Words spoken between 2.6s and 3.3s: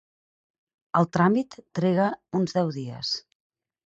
dies.